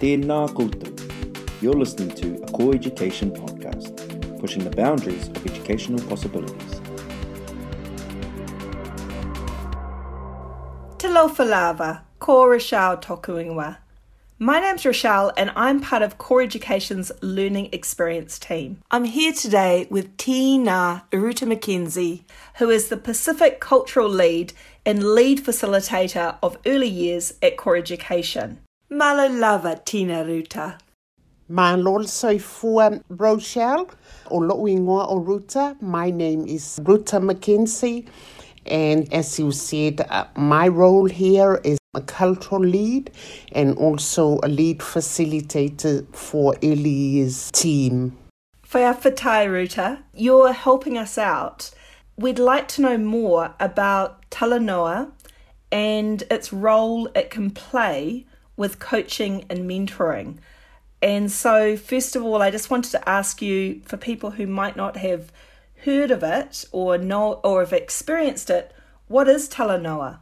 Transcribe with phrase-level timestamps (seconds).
[0.00, 0.88] Tēnā koutou.
[1.60, 6.80] You're listening to a Core Education podcast, pushing the boundaries of educational possibilities.
[10.96, 13.76] Te Lava, ko Rochelle Tokuingwa.
[14.38, 18.78] My name's Rochelle and I'm part of Core Education's Learning Experience team.
[18.90, 22.22] I'm here today with Tina Uruta McKenzie,
[22.56, 24.54] who is the Pacific Cultural Lead
[24.86, 28.60] and Lead Facilitator of Early Years at Core Education.
[28.92, 30.76] Malo lava, Tina Ruta.
[31.48, 33.86] Malo soifua Rochelle,
[34.32, 35.76] o lo'uingoa o Ruta.
[35.80, 38.08] My name is Ruta McKenzie.
[38.66, 43.12] And as you said, uh, my role here is a cultural lead
[43.52, 48.18] and also a lead facilitator for years team.
[48.72, 51.70] Whaiawhatai Ruta, you're helping us out.
[52.16, 55.12] We'd like to know more about Talanoa
[55.70, 58.26] and its role it can play
[58.60, 60.36] with coaching and mentoring.
[61.00, 64.76] And so, first of all, I just wanted to ask you for people who might
[64.76, 65.32] not have
[65.84, 68.70] heard of it or know or have experienced it,
[69.08, 70.18] what is Talanoa?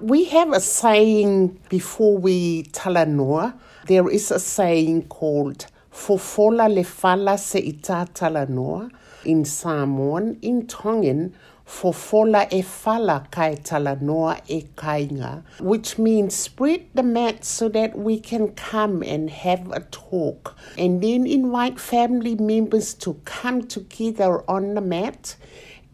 [0.00, 3.58] We have a saying before we talanoa.
[3.86, 8.90] There is a saying called Fofola le fala se ita talanoa
[9.24, 10.38] in Samoan.
[10.42, 11.34] In Tongan,
[11.66, 18.20] Fofola e fala kai talanoa e kainga, which means spread the mat so that we
[18.20, 24.74] can come and have a talk and then invite family members to come together on
[24.74, 25.36] the mat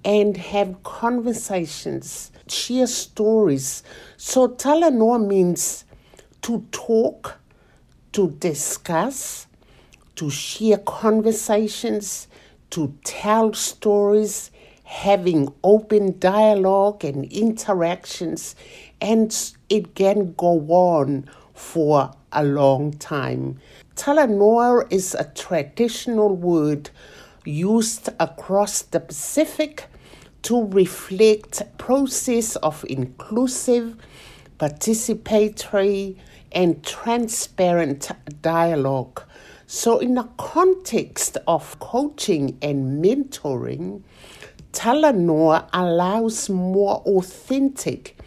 [0.05, 3.83] and have conversations share stories.
[4.17, 5.85] So talanoa means
[6.43, 7.39] to talk,
[8.13, 9.47] to discuss,
[10.17, 12.29] to share conversations,
[12.71, 14.51] to tell stories,
[14.91, 18.57] having open dialogue and interactions,
[19.01, 21.25] and it can go on
[21.55, 23.57] for a long time.
[23.95, 26.91] Talanoa is a traditional word
[27.45, 29.87] used across the Pacific
[30.43, 33.97] to reflect process of inclusive,
[34.59, 36.17] participatory,
[36.51, 38.11] and transparent
[38.43, 39.23] dialogue.
[39.69, 44.03] So, in the context of coaching and mentoring,
[44.73, 48.19] Talanoa allows more authentic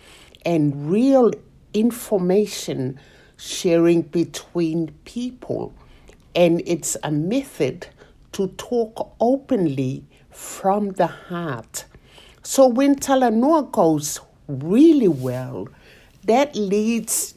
[0.46, 1.32] and real
[1.74, 3.00] information
[3.38, 5.74] sharing between people,
[6.36, 7.88] and it's a method
[8.34, 11.86] to talk openly from the heart.
[12.44, 15.70] So when Talanoa goes really well,
[16.26, 17.36] that leads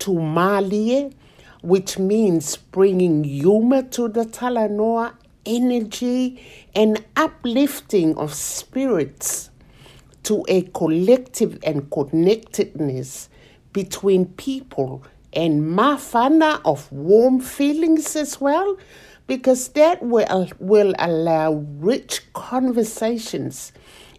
[0.00, 1.16] to Malie,
[1.62, 5.14] which means bringing humor to the Talanoa,
[5.50, 6.40] energy,
[6.74, 9.50] and uplifting of spirits
[10.22, 13.28] to a collective and connectedness
[13.72, 15.02] between people
[15.32, 18.76] and mafana of warm feelings as well,
[19.26, 23.72] because that will, will allow rich conversations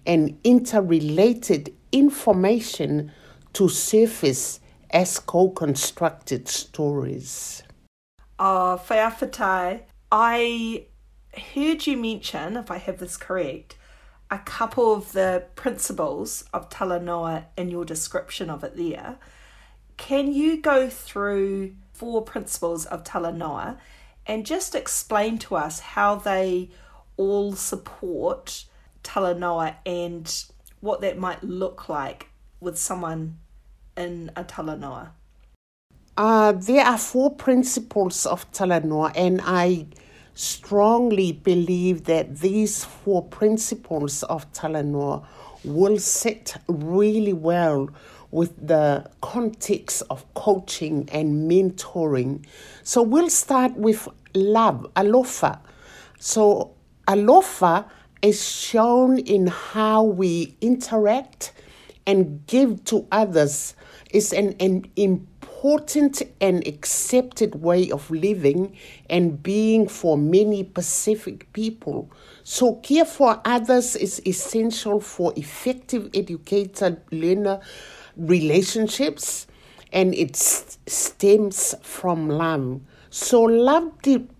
[0.05, 3.11] and interrelated information
[3.53, 4.59] to surface
[4.91, 7.63] as co constructed stories.
[8.39, 9.81] Uh, Whaiawhatai,
[10.11, 10.85] I
[11.39, 13.77] heard you mention, if I have this correct,
[14.29, 19.17] a couple of the principles of Talanoa in your description of it there.
[19.97, 23.77] Can you go through four principles of Talanoa
[24.25, 26.69] and just explain to us how they
[27.17, 28.65] all support
[29.03, 30.45] talanoa and
[30.79, 33.37] what that might look like with someone
[33.97, 35.09] in a talanoa?
[36.17, 39.87] Uh, there are four principles of talanoa, and I
[40.41, 45.23] strongly believe that these four principles of talanoa
[45.63, 47.87] will sit really well
[48.31, 52.43] with the context of coaching and mentoring.
[52.81, 55.59] So we'll start with love, alofa.
[56.17, 56.73] So
[57.07, 57.87] alofa
[58.23, 61.53] is shown in how we interact
[62.07, 63.75] and give to others
[64.09, 65.27] is an, an
[65.61, 68.75] important and accepted way of living
[69.11, 72.09] and being for many Pacific people.
[72.43, 77.59] So, care for others is essential for effective educator learner
[78.17, 79.45] relationships
[79.93, 82.81] and it stems from love.
[83.11, 83.91] So, love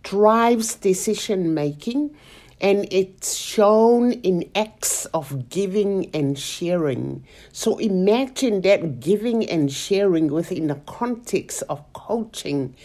[0.01, 2.15] drives decision making
[2.61, 7.25] and it's shown in acts of giving and sharing.
[7.51, 12.75] So imagine that giving and sharing within the context of coaching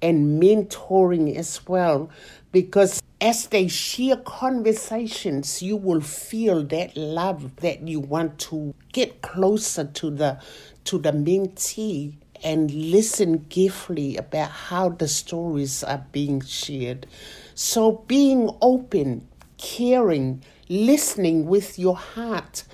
[0.00, 2.10] and mentoring as well,
[2.52, 9.20] because as they share conversations, you will feel that love that you want to get
[9.22, 10.40] closer to the
[10.84, 17.06] to the mentee and listen carefully about how the stories are being shared.
[17.54, 19.28] So, being open,
[19.58, 22.64] caring, listening with your heart,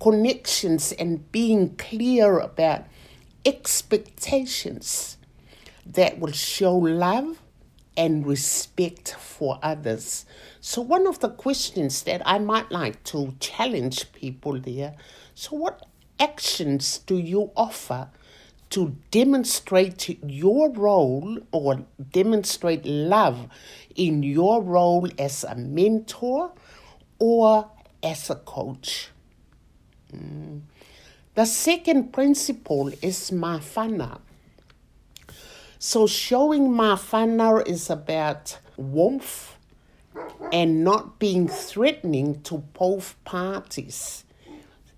[0.00, 2.84] connections, and being clear about
[3.44, 5.16] expectations
[5.84, 7.40] that will show love
[7.96, 10.24] and respect for others.
[10.60, 14.94] So, one of the questions that I might like to challenge people there
[15.38, 15.86] so, what
[16.18, 18.08] actions do you offer
[18.70, 23.48] to demonstrate your role or demonstrate love
[23.94, 26.52] in your role as a mentor
[27.18, 27.70] or
[28.02, 29.10] as a coach?
[30.12, 30.62] Mm.
[31.34, 34.20] The second principle is mafana.
[35.78, 39.56] So showing mafana is about warmth
[40.52, 44.24] and not being threatening to both parties.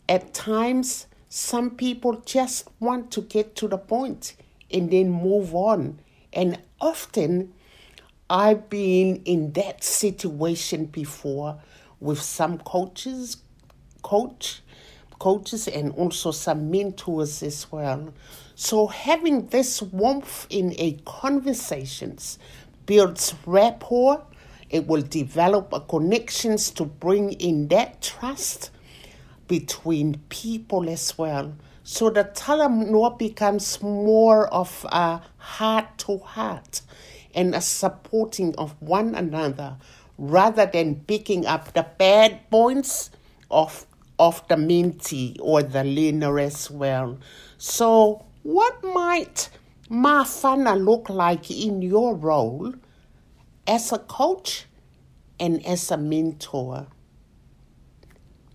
[0.08, 4.34] At times, some people just want to get to the point
[4.68, 6.00] and then move on.
[6.32, 7.54] And often,
[8.28, 11.60] I've been in that situation before
[12.00, 13.36] with some coaches,
[14.02, 14.62] coach,
[15.20, 18.12] coaches, and also some mentors as well.
[18.56, 22.40] So having this warmth in a conversations
[22.86, 24.26] builds rapport.
[24.68, 28.70] It will develop a connections to bring in that trust
[29.50, 31.52] between people as well.
[31.82, 36.82] So the Talanoa becomes more of a heart to heart
[37.34, 39.76] and a supporting of one another
[40.16, 43.10] rather than picking up the bad points
[43.50, 43.86] of
[44.20, 47.18] of the mentee or the learner as well.
[47.58, 49.48] So what might
[49.90, 52.74] Mafana look like in your role
[53.66, 54.66] as a coach
[55.40, 56.86] and as a mentor?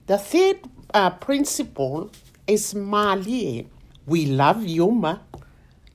[0.07, 0.59] The third
[0.93, 2.11] uh, principle
[2.47, 3.67] is Mali.
[4.05, 5.21] We love humor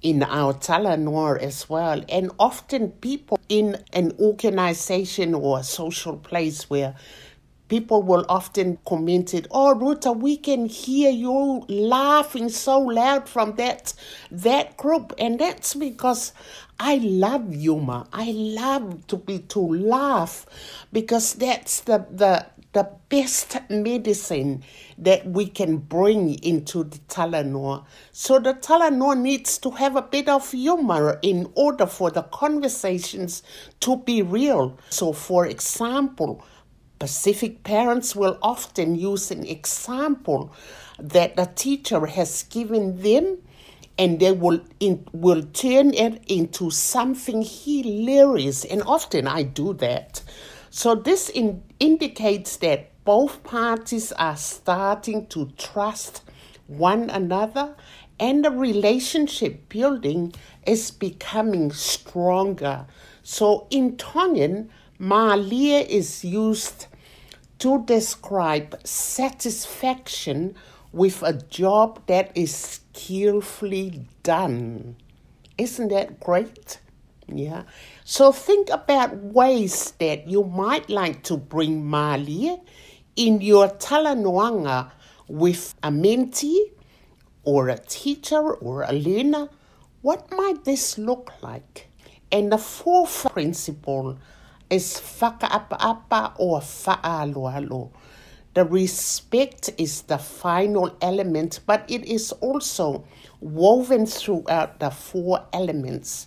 [0.03, 2.03] in our Talanoa as well.
[2.09, 6.95] And often people in an organization or a social place where
[7.69, 13.55] people will often comment it, oh Ruta, we can hear you laughing so loud from
[13.57, 13.95] that
[14.31, 15.13] that group.
[15.19, 16.33] And that's because
[16.81, 18.07] I love humor.
[18.13, 20.47] I love to be to laugh
[20.93, 24.63] because that's the the the best medicine
[24.97, 27.85] that we can bring into the Talanoa.
[28.13, 33.43] So the Talanoa needs to have a bit of humor in order for the conversations
[33.81, 34.79] to be real.
[34.91, 36.45] So, for example,
[37.01, 40.53] Pacific parents will often use an example
[40.99, 43.39] that the teacher has given them
[43.97, 50.23] and they will in, will turn it into something hilarious and often I do that
[50.71, 56.23] so this in, indicates that both parties are starting to trust
[56.69, 57.75] one another
[58.21, 60.33] and the relationship building
[60.65, 62.87] is becoming stronger.
[63.23, 66.87] So in Tongan, Malia is used
[67.59, 70.55] to describe satisfaction
[70.93, 74.97] with a job that is skillfully done.
[75.59, 76.79] Isn't that great?
[77.33, 77.65] Yeah.
[78.05, 82.59] So think about ways that you might like to bring Mali
[83.17, 84.91] in your talanoanga
[85.29, 86.73] with a mentee
[87.45, 89.49] or a teacher or a learner.
[90.03, 91.89] What might this look like?
[92.33, 94.19] And the fourth principle
[94.71, 97.91] is whakaapa or fa'aaloalo.
[98.55, 103.05] The respect is the final element, but it is also
[103.41, 106.27] woven throughout the four elements.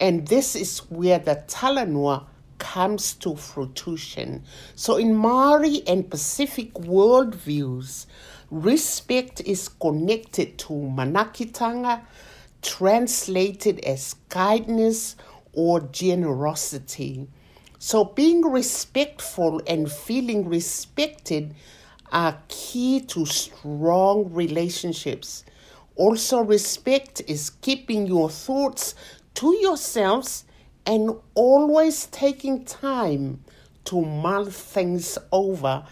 [0.00, 2.24] And this is where the Talanoa
[2.58, 4.44] comes to fruition.
[4.74, 8.06] So, in Maori and Pacific worldviews,
[8.50, 12.02] respect is connected to manaakitanga,
[12.62, 15.16] translated as kindness
[15.52, 17.28] or generosity.
[17.78, 21.54] So, being respectful and feeling respected
[22.12, 25.44] are key to strong relationships.
[25.96, 28.94] Also, respect is keeping your thoughts
[29.40, 30.44] to yourselves
[30.84, 33.42] and always taking time
[33.86, 35.82] to mull things over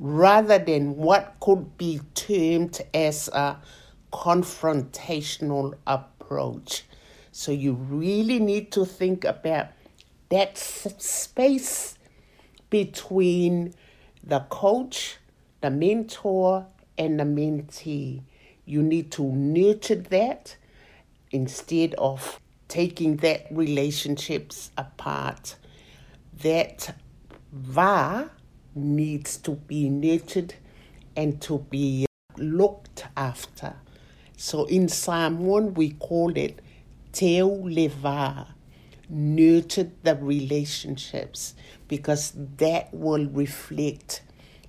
[0.00, 3.60] rather than what could be termed as a
[4.10, 6.84] confrontational approach.
[7.30, 9.66] So you really need to think about
[10.30, 11.98] that space
[12.70, 13.74] between
[14.22, 15.18] the coach,
[15.60, 16.64] the mentor,
[16.96, 18.22] and the mentee.
[18.64, 20.56] You need to nurture that
[21.30, 22.40] instead of
[22.74, 25.54] taking that relationships apart.
[26.42, 26.96] That
[27.52, 28.32] va
[28.74, 30.54] needs to be nurtured
[31.14, 32.04] and to be
[32.36, 33.76] looked after.
[34.36, 36.58] So in Samoan, we call it
[37.12, 38.56] teu le va,
[39.08, 41.54] nurture the relationships,
[41.86, 44.22] because that will reflect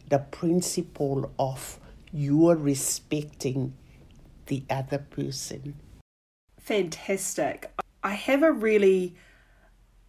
[0.10, 1.80] the principle of
[2.14, 3.74] you are respecting
[4.46, 5.74] the other person.
[6.60, 7.72] Fantastic.
[8.06, 9.16] I have a really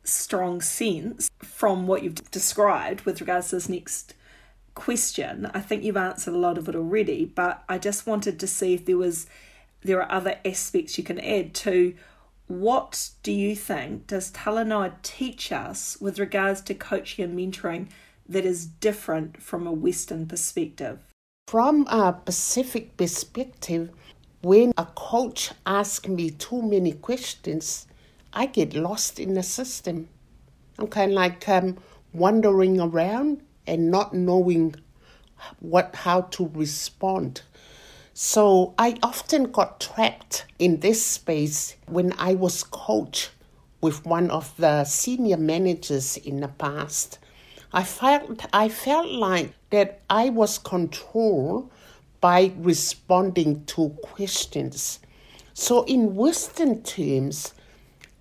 [0.05, 4.13] strong sense from what you've described with regards to this next
[4.75, 5.51] question.
[5.55, 8.75] I think you've answered a lot of it already, but I just wanted to see
[8.75, 9.27] if there was
[9.81, 11.95] there are other aspects you can add to
[12.49, 17.89] what do you think does Talanoa teach us with regards to coaching and mentoring
[18.29, 20.99] that is different from a Western perspective?
[21.49, 23.91] From a Pacific perspective,
[24.47, 27.89] when a coach asks me too many questions,
[28.33, 30.09] I get lost in the system.
[30.79, 31.79] I'm kind of like um,
[32.13, 34.77] wandering around and not knowing
[35.59, 37.43] what how to respond.
[38.15, 43.31] So I often got trapped in this space when I was coach
[43.81, 47.19] with one of the senior managers in the past.
[47.73, 51.69] I felt I felt like that I was controlled
[52.21, 55.01] by responding to questions.
[55.55, 57.55] So in Western terms,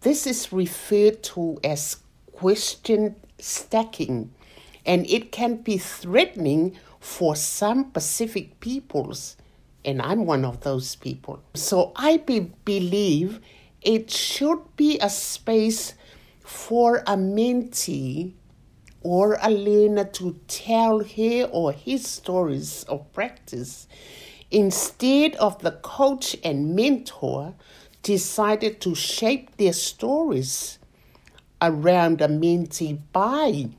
[0.01, 1.97] this is referred to as
[2.31, 4.31] question stacking,
[4.85, 9.37] and it can be threatening for some Pacific peoples,
[9.83, 11.41] and I'm one of those people.
[11.53, 13.39] So I be- believe
[13.81, 15.93] it should be a space
[16.43, 18.33] for a mentee
[19.05, 23.87] or a learner to tell her or his stories of practice
[24.49, 27.53] instead of the coach and mentor
[28.01, 30.79] decided to shape their stories
[31.61, 33.69] around a mentee by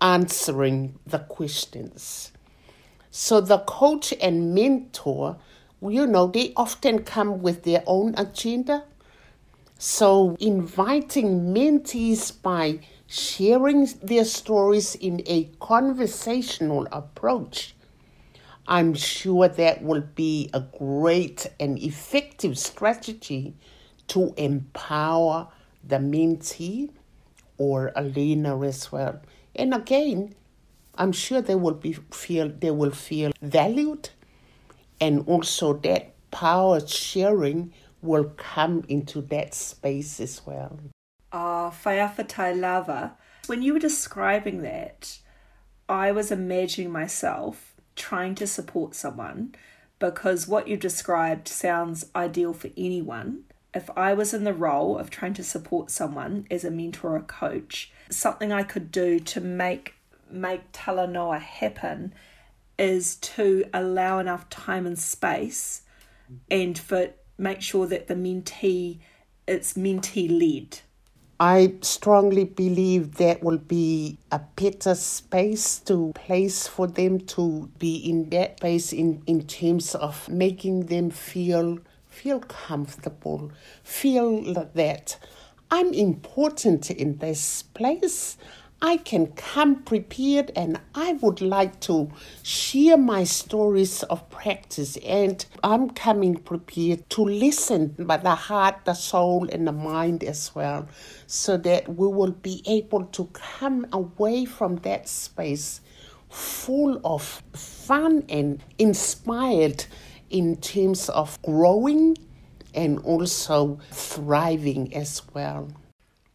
[0.00, 2.30] answering the questions.
[3.10, 5.38] So the coach and mentor,
[5.82, 8.84] you know, they often come with their own agenda.
[9.76, 17.74] So inviting mentees by sharing their stories in a conversational approach,
[18.66, 23.54] I'm sure that will be a great and effective strategy
[24.08, 25.48] to empower
[25.82, 26.90] the mentee
[27.56, 29.20] or a learner as well.
[29.56, 30.34] And again,
[30.96, 34.10] I'm sure they will be feel they will feel valued
[35.00, 37.72] and also that power sharing
[38.02, 40.78] will come into that space as well
[41.32, 43.16] uh, Whaiawhatai Lava,
[43.46, 45.18] when you were describing that,
[45.88, 49.54] I was imagining myself trying to support someone
[49.98, 53.44] because what you described sounds ideal for anyone.
[53.74, 57.20] If I was in the role of trying to support someone as a mentor or
[57.20, 59.94] coach, something I could do to make
[60.30, 62.14] make Talanoa happen
[62.78, 65.82] is to allow enough time and space
[66.50, 67.08] and for
[67.38, 68.98] make sure that the mentee
[69.46, 70.80] it's mentee led
[71.40, 77.96] I strongly believe that will be a better space to place for them to be
[77.96, 81.78] in that place in, in terms of making them feel
[82.08, 83.52] feel comfortable,
[83.84, 85.16] feel that
[85.70, 88.36] I'm important in this place.
[88.80, 92.12] I can come prepared and I would like to
[92.44, 94.96] share my stories of practice.
[94.98, 100.54] And I'm coming prepared to listen by the heart, the soul and the mind as
[100.54, 100.88] well
[101.26, 105.80] so that we will be able to come away from that space
[106.30, 109.86] full of fun and inspired
[110.30, 112.16] in terms of growing
[112.74, 115.68] and also thriving as well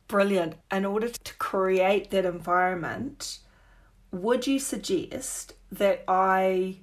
[0.08, 0.56] brilliant.
[0.72, 3.40] In order to create that environment,
[4.12, 6.78] would you suggest that I,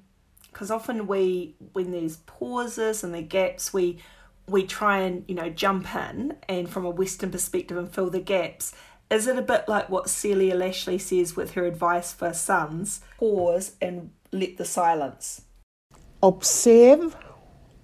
[0.51, 3.99] because often we, when there's pauses and the gaps, we
[4.47, 8.19] we try and you know jump in and from a Western perspective and fill the
[8.19, 8.73] gaps.
[9.09, 13.01] Is it a bit like what Celia Lashlie says with her advice for sons?
[13.17, 15.41] Pause and let the silence.
[16.23, 17.17] Observe,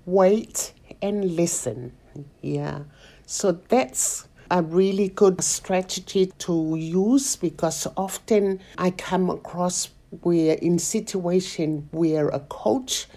[0.05, 1.93] wait, and listen.
[2.41, 2.83] Yeah.
[3.25, 9.89] So that's a really good strategy to use because often I come across
[10.21, 13.07] where in situation where a coach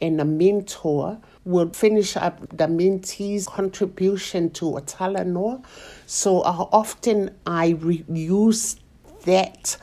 [0.00, 5.64] and a mentor will finish up the mentee's contribution to a Talanoa.
[6.06, 8.76] So uh, often I re- use
[9.24, 9.76] that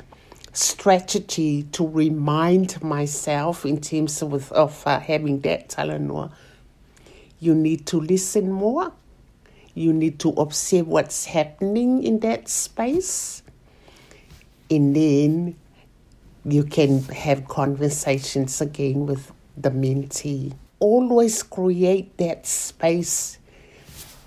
[0.53, 6.31] strategy to remind myself in terms of, of uh, having that Talanoa.
[7.39, 8.93] You need to listen more
[9.73, 13.43] you need to observe what's happening in that space.
[14.69, 15.55] And then
[16.45, 20.53] you can have conversations again with the mentee.
[20.83, 23.37] always create that space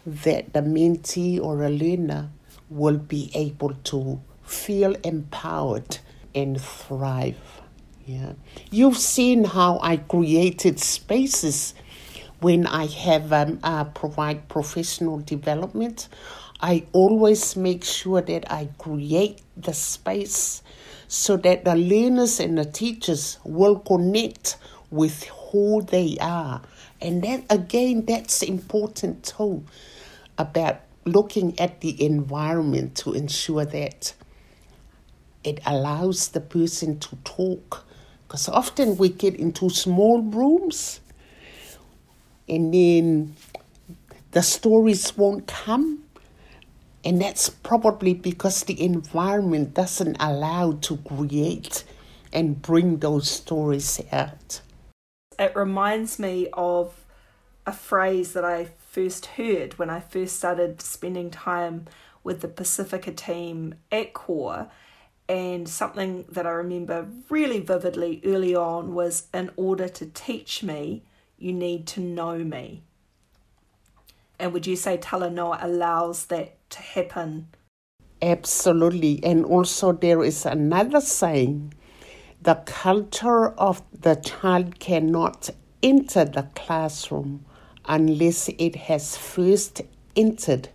[0.07, 2.31] that the mentee or a learner
[2.71, 5.99] will be able to feel empowered
[6.35, 7.61] and thrive.
[8.07, 8.33] Yeah.
[8.71, 11.75] You've seen how I created spaces
[12.41, 16.09] when I have um, uh, provide professional development.
[16.61, 20.63] I always make sure that I create the space
[21.09, 24.57] so that the learners and the teachers will connect
[24.91, 26.63] with who they are.
[27.01, 29.65] And that again, that's important too
[30.39, 34.15] about looking at the environment to ensure that
[35.45, 37.85] it allows the person to talk.
[38.27, 41.01] Because often we get into small rooms
[42.49, 43.37] and then
[44.33, 46.03] the stories won't come.
[47.05, 51.85] And that's probably because the environment doesn't allow to create
[52.33, 54.61] and bring those stories out.
[55.39, 57.05] It reminds me of
[57.65, 61.87] a phrase that I first heard when I first started spending time
[62.25, 64.69] with the Pacifica team at CORE.
[65.29, 71.03] And something that I remember really vividly early on was in order to teach me,
[71.39, 72.83] you need to know me.
[74.39, 77.49] And would you say Talanoa allows that to happen?
[78.21, 79.21] Absolutely.
[79.23, 81.75] And also, there is another saying
[82.43, 85.51] the culture of the child cannot
[85.83, 87.45] enter the classroom
[87.87, 89.83] unless it has first
[90.15, 90.69] entered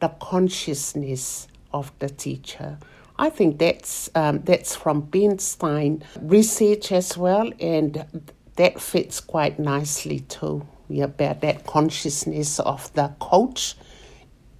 [0.00, 2.78] the consciousness of the teacher.
[3.18, 8.04] I think that's um, that's from Bernstein research as well, and
[8.56, 10.66] that fits quite nicely too.
[11.00, 13.74] About that consciousness of the coach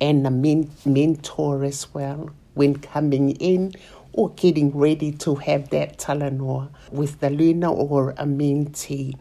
[0.01, 3.73] and the men- mentor as well when coming in
[4.13, 9.15] or getting ready to have that talanoa with the learner or a mentee.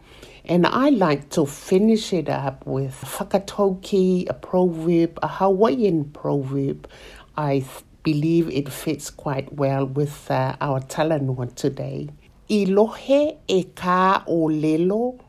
[0.45, 6.87] And I like to finish it up with whakatauki, a proverb, a Hawaiian proverb.
[7.35, 12.09] I th- believe it fits quite well with uh, our talanoa today.
[12.47, 15.19] I lohe e ka o lelo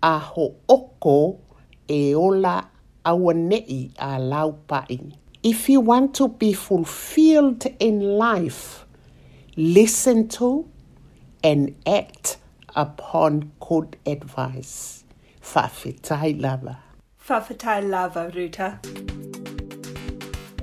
[0.00, 1.40] a ho oko
[1.88, 2.68] e ola
[3.04, 5.12] awa nei a laupai.
[5.42, 8.86] If you want to be fulfilled in life,
[9.56, 10.68] listen to
[11.42, 12.36] and act
[12.76, 15.02] upon good advice.
[15.42, 16.78] Whawhetai lava.
[17.26, 18.78] Whawhetai lava, Ruta.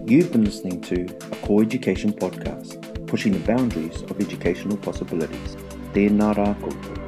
[0.06, 5.58] You've been listening to a Core Education podcast, pushing the boundaries of educational possibilities.
[5.96, 6.99] tēnā rākou.